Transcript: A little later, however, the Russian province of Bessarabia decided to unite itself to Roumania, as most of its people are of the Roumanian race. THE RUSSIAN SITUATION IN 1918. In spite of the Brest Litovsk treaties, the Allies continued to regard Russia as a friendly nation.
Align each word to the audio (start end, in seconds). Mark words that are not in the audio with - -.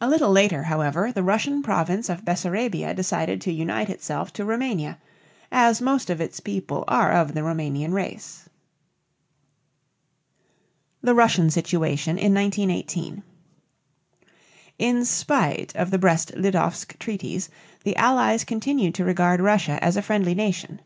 A 0.00 0.08
little 0.08 0.30
later, 0.30 0.62
however, 0.62 1.10
the 1.10 1.24
Russian 1.24 1.60
province 1.60 2.08
of 2.08 2.24
Bessarabia 2.24 2.94
decided 2.94 3.40
to 3.40 3.52
unite 3.52 3.90
itself 3.90 4.32
to 4.34 4.44
Roumania, 4.44 4.96
as 5.50 5.80
most 5.82 6.08
of 6.08 6.20
its 6.20 6.38
people 6.38 6.84
are 6.86 7.10
of 7.10 7.34
the 7.34 7.42
Roumanian 7.42 7.92
race. 7.92 8.48
THE 11.02 11.16
RUSSIAN 11.16 11.50
SITUATION 11.50 12.16
IN 12.16 12.32
1918. 12.32 13.24
In 14.78 15.04
spite 15.04 15.74
of 15.74 15.90
the 15.90 15.98
Brest 15.98 16.30
Litovsk 16.36 16.96
treaties, 17.00 17.48
the 17.82 17.96
Allies 17.96 18.44
continued 18.44 18.94
to 18.94 19.04
regard 19.04 19.40
Russia 19.40 19.82
as 19.82 19.96
a 19.96 20.02
friendly 20.02 20.36
nation. 20.36 20.80